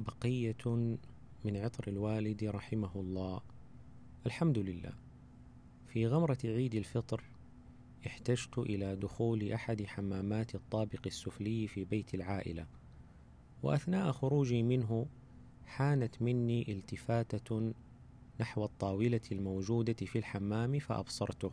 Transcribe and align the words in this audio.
بقية 0.00 0.88
من 1.44 1.56
عطر 1.56 1.88
الوالد 1.88 2.44
رحمه 2.44 2.90
الله. 2.96 3.40
الحمد 4.26 4.58
لله. 4.58 4.92
في 5.86 6.06
غمرة 6.06 6.38
عيد 6.44 6.74
الفطر 6.74 7.22
احتجت 8.06 8.58
إلى 8.58 8.96
دخول 8.96 9.52
أحد 9.52 9.82
حمامات 9.82 10.54
الطابق 10.54 11.00
السفلي 11.06 11.66
في 11.66 11.84
بيت 11.84 12.14
العائلة 12.14 12.66
وأثناء 13.62 14.12
خروجي 14.12 14.62
منه 14.62 15.06
حانت 15.66 16.22
مني 16.22 16.72
التفاتة 16.72 17.72
نحو 18.40 18.64
الطاولة 18.64 19.20
الموجودة 19.32 20.06
في 20.06 20.18
الحمام 20.18 20.78
فأبصرته. 20.78 21.50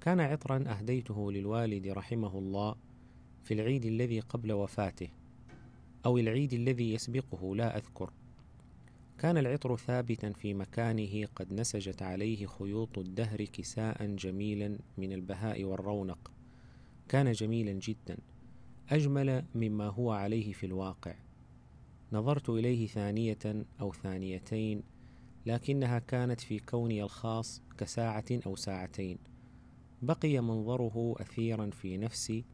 كان 0.00 0.20
عطرا 0.20 0.64
أهديته 0.66 1.32
للوالد 1.32 1.86
رحمه 1.86 2.38
الله 2.38 2.74
في 3.44 3.54
العيد 3.54 3.84
الذي 3.84 4.20
قبل 4.20 4.52
وفاته 4.52 5.08
أو 6.06 6.18
العيد 6.18 6.52
الذي 6.52 6.94
يسبقه 6.94 7.56
لا 7.56 7.76
أذكر. 7.76 8.10
كان 9.18 9.38
العطر 9.38 9.76
ثابتا 9.76 10.32
في 10.32 10.54
مكانه 10.54 11.26
قد 11.36 11.52
نسجت 11.52 12.02
عليه 12.02 12.46
خيوط 12.46 12.98
الدهر 12.98 13.44
كساء 13.44 14.06
جميلا 14.06 14.78
من 14.98 15.12
البهاء 15.12 15.64
والرونق. 15.64 16.30
كان 17.08 17.32
جميلا 17.32 17.72
جدا 17.72 18.18
أجمل 18.90 19.44
مما 19.54 19.86
هو 19.86 20.10
عليه 20.10 20.52
في 20.52 20.66
الواقع. 20.66 21.14
نظرت 22.12 22.50
إليه 22.50 22.86
ثانية 22.86 23.64
أو 23.80 23.92
ثانيتين 23.92 24.82
لكنها 25.46 25.98
كانت 25.98 26.40
في 26.40 26.58
كوني 26.58 27.02
الخاص 27.02 27.62
كساعة 27.78 28.24
أو 28.46 28.56
ساعتين. 28.56 29.18
بقي 30.02 30.40
منظره 30.40 31.14
أثيرا 31.20 31.70
في 31.70 31.96
نفسي 31.96 32.44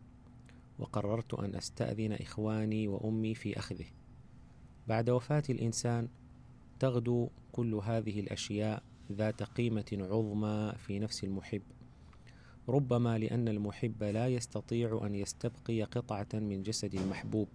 وقررت 0.79 1.35
أن 1.35 1.55
أستأذن 1.55 2.13
إخواني 2.13 2.89
وأمي 2.89 3.35
في 3.35 3.59
أخذه. 3.59 3.87
بعد 4.87 5.11
وفاة 5.11 5.43
الإنسان 5.51 6.09
تغدو 6.81 7.29
كل 7.53 7.75
هذه 7.75 8.21
الأشياء 8.21 8.83
ذات 9.13 9.43
قيمة 9.43 9.85
عظمى 9.93 10.73
في 10.79 10.99
نفس 10.99 11.25
المحب. 11.25 11.63
ربما 12.69 13.19
لأن 13.19 13.49
المحب 13.49 14.03
لا 14.03 14.29
يستطيع 14.29 15.01
أن 15.07 15.15
يستبقي 15.15 15.83
قطعة 15.83 16.29
من 16.35 16.63
جسد 16.63 16.95
المحبوب 16.95 17.49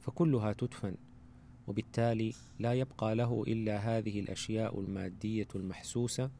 فكلها 0.00 0.52
تدفن 0.52 0.94
وبالتالي 1.66 2.32
لا 2.58 2.72
يبقى 2.74 3.14
له 3.14 3.44
إلا 3.48 3.76
هذه 3.76 4.20
الأشياء 4.20 4.80
المادية 4.80 5.48
المحسوسة 5.54 6.30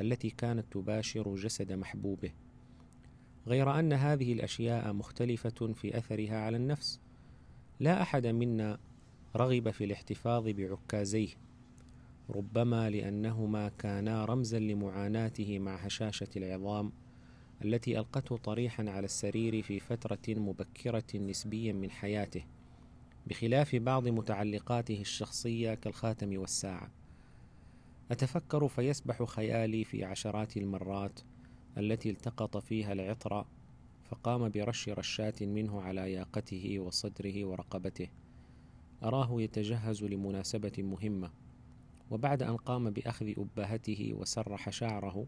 التي 0.00 0.30
كانت 0.30 0.72
تباشر 0.72 1.34
جسد 1.34 1.72
محبوبه. 1.72 2.30
غير 3.50 3.78
أن 3.78 3.92
هذه 3.92 4.32
الأشياء 4.32 4.92
مختلفة 4.92 5.72
في 5.74 5.98
أثرها 5.98 6.38
على 6.40 6.56
النفس. 6.56 7.00
لا 7.80 8.02
أحد 8.02 8.26
منا 8.26 8.78
رغب 9.36 9.70
في 9.70 9.84
الاحتفاظ 9.84 10.48
بعكازيه 10.48 11.28
ربما 12.30 12.90
لأنهما 12.90 13.68
كانا 13.68 14.24
رمزا 14.24 14.58
لمعاناته 14.58 15.58
مع 15.58 15.76
هشاشة 15.76 16.28
العظام 16.36 16.92
التي 17.64 17.98
ألقته 17.98 18.36
طريحا 18.36 18.90
على 18.90 19.04
السرير 19.04 19.62
في 19.62 19.80
فترة 19.80 20.18
مبكرة 20.28 21.16
نسبيا 21.16 21.72
من 21.72 21.90
حياته 21.90 22.44
بخلاف 23.26 23.76
بعض 23.76 24.08
متعلقاته 24.08 25.00
الشخصية 25.00 25.74
كالخاتم 25.74 26.38
والساعة. 26.38 26.90
أتفكر 28.10 28.68
فيسبح 28.68 29.22
خيالي 29.22 29.84
في 29.84 30.04
عشرات 30.04 30.56
المرات 30.56 31.20
التي 31.78 32.10
التقط 32.10 32.56
فيها 32.56 32.92
العطر 32.92 33.46
فقام 34.04 34.48
برش 34.48 34.88
رشات 34.88 35.42
منه 35.42 35.82
على 35.82 36.12
ياقته 36.12 36.78
وصدره 36.78 37.44
ورقبته. 37.44 38.08
أراه 39.02 39.42
يتجهز 39.42 40.04
لمناسبة 40.04 40.72
مهمة. 40.78 41.30
وبعد 42.10 42.42
أن 42.42 42.56
قام 42.56 42.90
بأخذ 42.90 43.32
أبهته 43.38 44.14
وسرح 44.14 44.70
شعره 44.70 45.26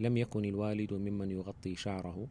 لم 0.00 0.16
يكن 0.16 0.44
الوالد 0.44 0.92
ممن 0.92 1.30
يغطي 1.30 1.76
شعره 1.76 2.28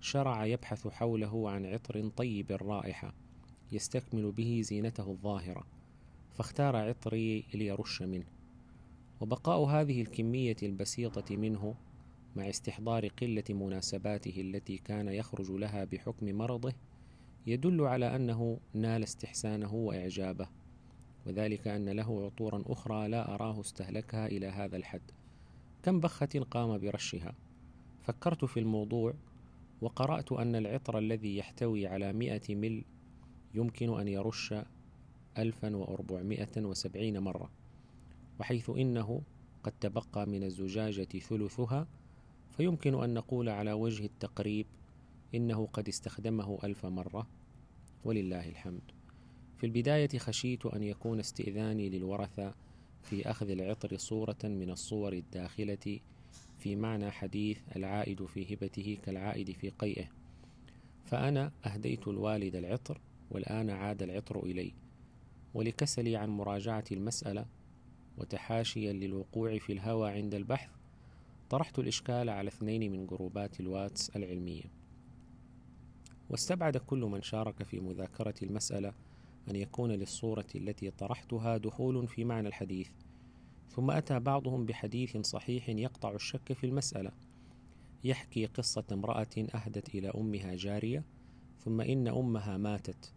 شرع 0.00 0.46
يبحث 0.46 0.88
حوله 0.88 1.50
عن 1.50 1.66
عطر 1.66 2.08
طيب 2.08 2.52
الرائحة 2.52 3.14
يستكمل 3.72 4.32
به 4.32 4.60
زينته 4.64 5.10
الظاهرة 5.10 5.66
فاختار 6.32 6.76
عطري 6.76 7.44
ليرش 7.54 8.02
منه. 8.02 8.26
وبقاء 9.20 9.64
هذه 9.64 10.02
الكمية 10.02 10.56
البسيطة 10.62 11.36
منه 11.36 11.74
مع 12.36 12.48
استحضار 12.48 13.08
قلة 13.08 13.44
مناسباته 13.50 14.40
التي 14.40 14.78
كان 14.78 15.08
يخرج 15.08 15.50
لها 15.50 15.84
بحكم 15.84 16.26
مرضه 16.26 16.72
يدل 17.46 17.80
على 17.80 18.16
أنه 18.16 18.60
نال 18.74 19.02
استحسانه 19.02 19.74
وإعجابه. 19.74 20.48
وذلك 21.26 21.68
أن 21.68 21.88
له 21.88 22.24
عطورا 22.24 22.62
أخرى 22.66 23.08
لا 23.08 23.34
أراه 23.34 23.60
استهلكها 23.60 24.26
إلى 24.26 24.46
هذا 24.46 24.76
الحد. 24.76 25.10
كم 25.82 26.00
بخة 26.00 26.46
قام 26.50 26.78
برشها؟ 26.78 27.34
فكرت 28.02 28.44
في 28.44 28.60
الموضوع 28.60 29.14
وقرأت 29.80 30.32
أن 30.32 30.56
العطر 30.56 30.98
الذي 30.98 31.36
يحتوي 31.36 31.86
على 31.86 32.12
مئة 32.12 32.54
مل 32.54 32.84
يمكن 33.54 34.00
أن 34.00 34.08
يرش 34.08 34.54
ألفا 35.38 35.76
وأربعمائة 35.76 36.64
وسبعين 36.64 37.18
مرة 37.18 37.50
وحيث 38.40 38.70
إنه 38.70 39.22
قد 39.62 39.72
تبقى 39.80 40.26
من 40.26 40.44
الزجاجة 40.44 41.18
ثلثها 41.18 41.86
فيمكن 42.56 43.02
أن 43.02 43.14
نقول 43.14 43.48
على 43.48 43.72
وجه 43.72 44.04
التقريب 44.04 44.66
إنه 45.34 45.66
قد 45.72 45.88
استخدمه 45.88 46.58
ألف 46.64 46.86
مرة 46.86 47.26
ولله 48.04 48.48
الحمد. 48.48 48.82
في 49.58 49.66
البداية 49.66 50.18
خشيت 50.18 50.66
أن 50.66 50.82
يكون 50.82 51.20
استئذاني 51.20 51.88
للورثة 51.88 52.54
في 53.02 53.30
أخذ 53.30 53.50
العطر 53.50 53.96
صورة 53.96 54.36
من 54.44 54.70
الصور 54.70 55.12
الداخلة 55.12 56.00
في 56.58 56.76
معنى 56.76 57.10
حديث 57.10 57.58
العائد 57.76 58.26
في 58.26 58.54
هبته 58.54 58.98
كالعائد 59.04 59.50
في 59.50 59.70
قيئه. 59.70 60.06
فأنا 61.04 61.52
أهديت 61.66 62.08
الوالد 62.08 62.56
العطر 62.56 63.00
والآن 63.30 63.70
عاد 63.70 64.02
العطر 64.02 64.42
إلي. 64.42 64.72
ولكسلي 65.54 66.16
عن 66.16 66.28
مراجعة 66.28 66.84
المسألة 66.92 67.46
وتحاشيا 68.18 68.92
للوقوع 68.92 69.58
في 69.58 69.72
الهوى 69.72 70.10
عند 70.10 70.34
البحث 70.34 70.83
طرحت 71.54 71.78
الإشكال 71.78 72.30
على 72.30 72.48
اثنين 72.48 72.92
من 72.92 73.06
جروبات 73.06 73.60
الواتس 73.60 74.10
العلمية. 74.16 74.62
واستبعد 76.30 76.76
كل 76.76 76.98
من 76.98 77.22
شارك 77.22 77.62
في 77.62 77.80
مذاكرة 77.80 78.34
المسألة 78.42 78.92
أن 79.50 79.56
يكون 79.56 79.90
للصورة 79.90 80.46
التي 80.54 80.90
طرحتها 80.90 81.56
دخول 81.56 82.08
في 82.08 82.24
معنى 82.24 82.48
الحديث 82.48 82.88
ثم 83.68 83.90
أتى 83.90 84.18
بعضهم 84.20 84.66
بحديث 84.66 85.16
صحيح 85.16 85.68
يقطع 85.68 86.14
الشك 86.14 86.52
في 86.52 86.66
المسألة 86.66 87.10
يحكي 88.04 88.46
قصة 88.46 88.84
امرأة 88.92 89.46
أهدت 89.54 89.94
إلى 89.94 90.08
أمها 90.08 90.54
جارية 90.54 91.04
ثم 91.58 91.80
إن 91.80 92.08
أمها 92.08 92.56
ماتت 92.56 93.12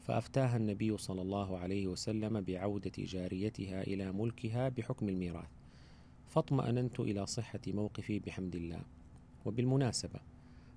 فأفتاها 0.00 0.56
النبي 0.56 0.96
صلى 0.96 1.22
الله 1.22 1.58
عليه 1.58 1.86
وسلم 1.86 2.40
بعودة 2.40 2.92
جاريتها 2.98 3.82
إلى 3.82 4.12
ملكها 4.12 4.68
بحكم 4.68 5.08
الميراث. 5.08 5.59
فاطمأننت 6.30 7.00
إلى 7.00 7.26
صحة 7.26 7.60
موقفي 7.66 8.18
بحمد 8.18 8.56
الله. 8.56 8.82
وبالمناسبة 9.44 10.20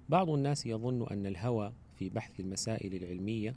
بعض 0.09 0.30
الناس 0.30 0.66
يظن 0.66 1.08
أن 1.08 1.25
الهوى 1.25 1.74
في 1.96 2.09
بحث 2.09 2.40
المسائل 2.40 2.96
العلمية 2.96 3.56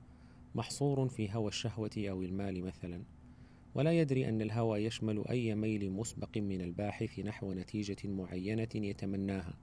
محصور 0.54 1.08
في 1.08 1.32
هوى 1.32 1.48
الشهوة 1.48 1.90
أو 1.98 2.22
المال 2.22 2.64
مثلا 2.64 3.02
ولا 3.74 3.92
يدري 4.00 4.28
أن 4.28 4.42
الهوى 4.42 4.84
يشمل 4.84 5.28
أي 5.28 5.54
ميل 5.54 5.90
مسبق 5.90 6.38
من 6.38 6.60
الباحث 6.60 7.18
نحو 7.18 7.52
نتيجة 7.52 8.08
معينة 8.08 8.68
يتمناها 8.74 9.54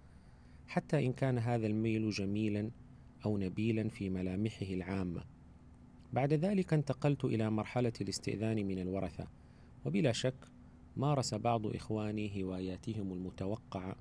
حتى 0.67 1.05
إن 1.05 1.13
كان 1.13 1.37
هذا 1.37 1.67
الميل 1.67 2.09
جميلا 2.09 2.71
أو 3.25 3.37
نبيلا 3.37 3.89
في 3.89 4.09
ملامحه 4.09 4.65
العامة. 4.65 5.23
بعد 6.13 6.33
ذلك 6.33 6.73
انتقلت 6.73 7.25
إلى 7.25 7.49
مرحلة 7.49 7.93
الاستئذان 8.01 8.65
من 8.65 8.79
الورثة 8.79 9.27
وبلا 9.85 10.11
شك 10.11 10.35
مارس 10.97 11.33
بعض 11.33 11.67
إخواني 11.67 12.43
هواياتهم 12.43 13.13
المتوقعة 13.13 13.95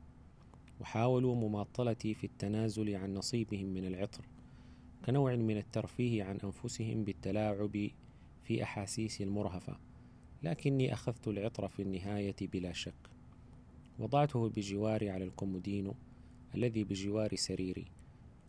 وحاولوا 0.80 1.34
مماطلتي 1.34 2.14
في 2.14 2.24
التنازل 2.24 2.96
عن 2.96 3.14
نصيبهم 3.14 3.66
من 3.66 3.84
العطر 3.84 4.24
كنوع 5.04 5.36
من 5.36 5.56
الترفيه 5.56 6.24
عن 6.24 6.38
أنفسهم 6.44 7.04
بالتلاعب 7.04 7.90
في 8.44 8.62
أحاسيس 8.62 9.20
المرهفة 9.20 9.76
لكني 10.42 10.92
أخذت 10.92 11.28
العطر 11.28 11.68
في 11.68 11.82
النهاية 11.82 12.36
بلا 12.40 12.72
شك. 12.72 12.94
وضعته 13.98 14.48
بجواري 14.48 15.10
على 15.10 15.24
الكومودينو 15.24 15.94
الذي 16.54 16.84
بجوار 16.84 17.36
سريري 17.36 17.84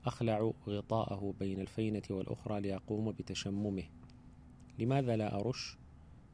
أخلع 0.05 0.51
غطاءه 0.67 1.33
بين 1.39 1.59
الفينة 1.59 2.01
والأخرى 2.09 2.61
لأقوم 2.61 3.11
بتشممه. 3.11 3.83
لماذا 4.79 5.15
لا 5.15 5.39
أرش؟ 5.39 5.77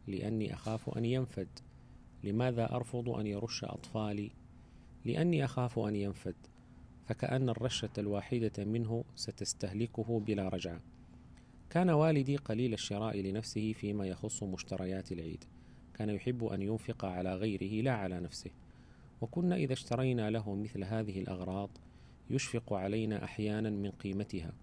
لأني 0.08 0.54
أخاف 0.54 0.90
أن 0.90 1.06
ينفد. 1.06 1.48
لماذا 2.24 2.76
أرفض 2.76 3.10
أن 3.10 3.28
يرش 3.28 3.64
أطفالي؟ 3.64 4.32
لأني 5.06 5.46
أخاف 5.46 5.80
أن 5.80 5.96
ينفد 5.96 6.36
فكأن 7.08 7.50
الرشة 7.50 7.90
الواحدة 7.98 8.66
منه 8.66 9.04
ستستهلكه 9.16 10.20
بلا 10.20 10.50
رجعة. 10.50 10.82
كان 11.70 11.90
والدي 11.90 12.36
قليل 12.38 12.74
الشراء 12.74 13.22
لنفسه 13.22 13.74
فيما 13.74 14.08
يخص 14.08 14.44
مشتريات 14.44 15.12
العيد. 15.12 15.44
كان 15.94 16.10
يحب 16.10 16.44
أن 16.44 16.62
ينفق 16.62 17.06
على 17.06 17.36
غيره 17.36 17.84
لا 17.84 17.92
على 17.92 18.20
نفسه. 18.20 18.52
وكنا 19.22 19.56
إذا 19.56 19.74
اشترينا 19.74 20.30
له 20.30 20.56
مثل 20.56 20.84
هذه 20.84 21.20
الأغراض 21.20 21.70
يشفق 22.30 22.74
علينا 22.74 23.24
أحيانا 23.24 23.70
من 23.70 23.92
قيمتها. 23.92 24.54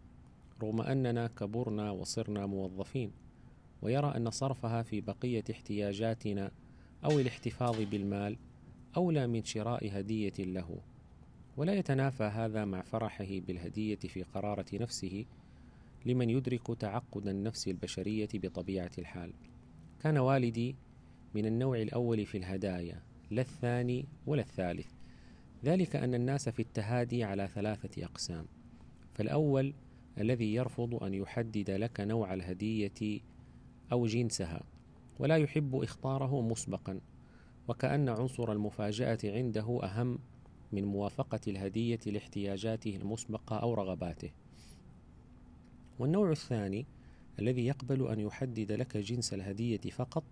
رغم 0.62 0.80
أننا 0.80 1.26
كبرنا 1.26 1.90
وصرنا 1.90 2.46
موظفين 2.46 3.10
ويرى 3.82 4.16
أن 4.16 4.30
صرفها 4.30 4.82
في 4.82 5.00
بقية 5.00 5.44
احتياجاتنا 5.50 6.50
أو 7.06 7.20
الاحتفاظ 7.20 7.80
بالمال 7.80 8.36
أولى 8.96 9.26
من 9.26 9.44
شراء 9.44 9.98
هدية 9.98 10.32
له. 10.38 10.80
ولا 11.56 11.74
يتنافى 11.74 12.24
هذا 12.24 12.64
مع 12.64 12.82
فرحه 12.82 13.38
بالهدية 13.46 13.96
في 13.96 14.22
قرارة 14.22 14.66
نفسه 14.72 15.24
لمن 16.06 16.30
يدرك 16.30 16.66
تعقد 16.78 17.28
النفس 17.28 17.68
البشرية 17.68 18.28
بطبيعة 18.34 18.90
الحال. 18.98 19.32
كان 20.00 20.18
والدي 20.18 20.76
من 21.34 21.46
النوع 21.46 21.82
الأول 21.82 22.26
في 22.26 22.38
الهدايا 22.38 23.02
لا 23.30 23.42
الثاني 23.42 24.06
ولا 24.26 24.42
الثالث. 24.42 24.92
ذلك 25.64 25.96
أن 25.96 26.14
الناس 26.14 26.48
في 26.48 26.62
التهادي 26.62 27.24
على 27.24 27.48
ثلاثة 27.54 28.04
أقسام. 28.04 28.46
فالأول 29.14 29.74
الذي 30.18 30.54
يرفض 30.54 31.02
أن 31.02 31.14
يحدد 31.14 31.70
لك 31.70 32.00
نوع 32.00 32.34
الهدية 32.34 33.20
أو 33.92 34.06
جنسها. 34.06 34.75
ولا 35.18 35.36
يحب 35.36 35.76
إخطاره 35.76 36.40
مسبقا 36.40 37.00
وكأن 37.68 38.08
عنصر 38.08 38.52
المفاجأة 38.52 39.18
عنده 39.24 39.80
أهم 39.82 40.18
من 40.72 40.84
موافقة 40.84 41.40
الهدية 41.48 42.00
لاحتياجاته 42.06 42.96
المسبقة 42.96 43.56
أو 43.56 43.74
رغباته. 43.74 44.30
والنوع 45.98 46.30
الثاني 46.30 46.86
الذي 47.38 47.66
يقبل 47.66 48.06
أن 48.06 48.20
يحدد 48.20 48.72
لك 48.72 48.96
جنس 48.96 49.34
الهدية 49.34 49.80
فقط 49.90 50.24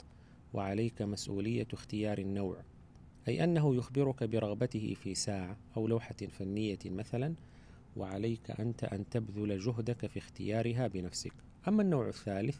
وعليك 0.54 1.02
مسؤولية 1.02 1.66
اختيار 1.72 2.18
النوع 2.18 2.56
أي 3.28 3.44
أنه 3.44 3.74
يخبرك 3.74 4.24
برغبته 4.24 4.94
في 5.02 5.14
ساعة 5.14 5.56
أو 5.76 5.86
لوحة 5.86 6.14
فنية 6.14 6.78
مثلا 6.86 7.34
وعليك 7.96 8.50
أنت 8.50 8.84
أن 8.84 9.08
تبذل 9.08 9.58
جهدك 9.58 10.06
في 10.06 10.18
اختيارها 10.18 10.86
بنفسك. 10.86 11.32
أما 11.68 11.82
النوع 11.82 12.08
الثالث 12.08 12.58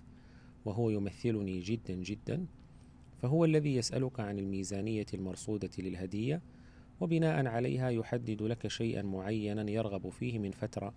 وهو 0.65 0.91
يمثلني 0.91 1.61
جدا 1.61 1.95
جدا 1.95 2.47
فهو 3.23 3.45
الذي 3.45 3.77
يسألك 3.77 4.21
عن 4.21 4.39
الميزانية 4.39 5.07
المرصودة 5.15 5.71
للهدية 5.79 6.43
وبناء 7.01 7.47
عليها 7.47 7.91
يحدد 7.91 8.43
لك 8.43 8.69
شيئا 8.69 9.03
معينا 9.03 9.71
يرغب 9.71 10.09
فيه 10.09 10.39
من 10.39 10.51
فترة 10.51 10.95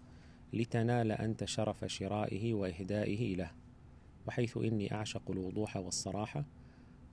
لتنال 0.54 1.12
أنت 1.12 1.46
شرف 1.46 1.86
شرائه 1.86 2.54
وإهدائه 2.54 3.36
له 3.36 3.52
وحيث 4.28 4.58
إني 4.58 4.94
أعشق 4.94 5.32
الوضوح 5.32 5.78
والصراحة 5.78 6.46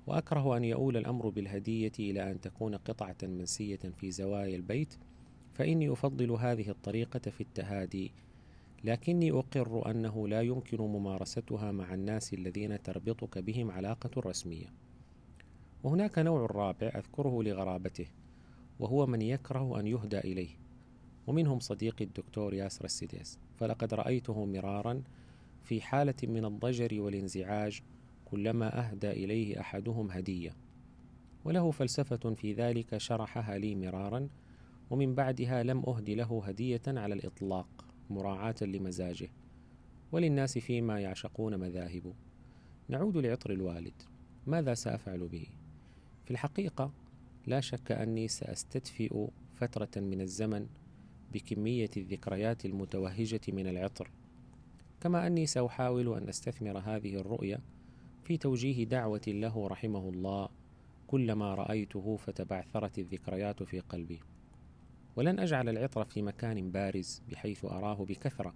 وأكره 0.06 0.56
أن 0.56 0.64
يؤول 0.64 0.96
الأمر 0.96 1.28
بالهدية 1.28 1.92
إلى 1.98 2.30
أن 2.30 2.40
تكون 2.40 2.74
قطعة 2.74 3.16
منسية 3.22 3.80
في 4.00 4.10
زوايا 4.10 4.56
البيت 4.56 4.94
فإني 5.54 5.92
أفضل 5.92 6.30
هذه 6.30 6.70
الطريقة 6.70 7.30
في 7.30 7.40
التهادي 7.40 8.12
لكني 8.84 9.30
أقر 9.30 9.90
أنه 9.90 10.28
لا 10.28 10.40
يمكن 10.40 10.78
ممارستها 10.78 11.72
مع 11.72 11.94
الناس 11.94 12.34
الذين 12.34 12.82
تربطك 12.82 13.38
بهم 13.38 13.70
علاقة 13.70 14.10
رسمية. 14.20 14.72
وهناك 15.82 16.18
نوع 16.18 16.46
رابع 16.46 16.86
أذكره 16.86 17.42
لغرابته 17.42 18.06
وهو 18.78 19.06
من 19.06 19.22
يكره 19.22 19.80
أن 19.80 19.86
يهدى 19.86 20.18
إليه 20.18 20.50
ومنهم 21.26 21.60
صديقي 21.60 22.04
الدكتور 22.04 22.54
ياسر 22.54 22.84
السديس 22.84 23.38
فلقد 23.56 23.94
رأيته 23.94 24.44
مرارا 24.44 25.02
في 25.62 25.80
حالة 25.80 26.14
من 26.22 26.44
الضجر 26.44 27.00
والانزعاج 27.00 27.82
كلما 28.24 28.78
أهدى 28.78 29.10
إليه 29.10 29.60
أحدهم 29.60 30.10
هدية. 30.10 30.56
وله 31.44 31.70
فلسفة 31.70 32.34
في 32.34 32.52
ذلك 32.52 32.96
شرحها 32.96 33.58
لي 33.58 33.74
مرارا 33.74 34.28
ومن 34.90 35.14
بعدها 35.14 35.62
لم 35.62 35.82
أهد 35.88 36.10
له 36.10 36.42
هدية 36.46 36.82
على 36.86 37.14
الإطلاق. 37.14 37.83
مراعاة 38.10 38.54
لمزاجه 38.62 39.28
وللناس 40.12 40.58
فيما 40.58 41.00
يعشقون 41.00 41.56
مذاهب 41.56 42.14
نعود 42.88 43.16
لعطر 43.16 43.52
الوالد. 43.52 44.02
ماذا 44.46 44.74
سأفعل 44.74 45.28
به؟ 45.28 45.46
في 46.24 46.30
الحقيقة 46.30 46.92
لا 47.46 47.60
شك 47.60 47.92
أني 47.92 48.28
سأستدفئ 48.28 49.26
فترة 49.54 50.00
من 50.00 50.20
الزمن 50.20 50.66
بكمية 51.32 51.90
الذكريات 51.96 52.64
المتوهجة 52.64 53.40
من 53.48 53.66
العطر. 53.66 54.10
كما 55.00 55.26
أني 55.26 55.46
سأحاول 55.46 56.16
أن 56.16 56.28
أستثمر 56.28 56.78
هذه 56.78 57.14
الرؤية 57.14 57.60
في 58.24 58.36
توجيه 58.36 58.84
دعوة 58.84 59.22
له 59.28 59.66
رحمه 59.66 60.08
الله 60.08 60.48
كلما 61.06 61.54
رأيته 61.54 62.16
فتبعثرت 62.16 62.98
الذكريات 62.98 63.62
في 63.62 63.80
قلبي. 63.80 64.20
ولن 65.16 65.38
أجعل 65.38 65.68
العطر 65.68 66.04
في 66.04 66.22
مكان 66.22 66.70
بارز 66.70 67.22
بحيث 67.30 67.64
أراه 67.64 68.04
بكثرة 68.04 68.54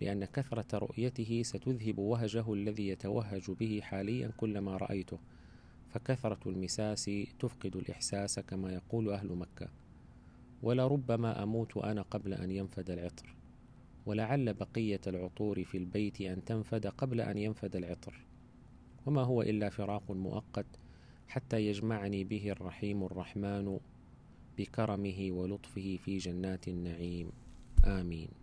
لأن 0.00 0.24
كثرة 0.24 0.78
رؤيته 0.78 1.42
ستذهب 1.42 1.98
وهجه 1.98 2.52
الذي 2.52 2.88
يتوهج 2.88 3.50
به 3.50 3.80
حاليا 3.82 4.30
كلما 4.36 4.76
رأيته 4.76 5.18
فكثرة 5.88 6.38
المساس 6.46 7.10
تفقد 7.38 7.76
الإحساس 7.76 8.40
كما 8.40 8.72
يقول 8.72 9.10
أهل 9.10 9.36
مكة. 9.36 9.68
ولربما 10.62 11.42
أموت 11.42 11.76
أنا 11.76 12.02
قبل 12.02 12.34
أن 12.34 12.50
ينفد 12.50 12.90
العطر 12.90 13.36
ولعل 14.06 14.54
بقية 14.54 15.00
العطور 15.06 15.64
في 15.64 15.78
البيت 15.78 16.20
أن 16.20 16.44
تنفد 16.44 16.86
قبل 16.86 17.20
أن 17.20 17.38
ينفد 17.38 17.76
العطر. 17.76 18.26
وما 19.06 19.22
هو 19.22 19.42
إلا 19.42 19.70
فراق 19.70 20.10
مؤقت 20.10 20.66
حتى 21.28 21.66
يجمعني 21.66 22.24
به 22.24 22.50
الرحيم 22.50 23.04
الرحمن 23.04 23.78
بكرمه 24.58 25.28
ولطفه 25.32 25.98
في 26.04 26.18
جنات 26.18 26.68
النعيم. 26.68 27.32
آمين. 27.84 28.41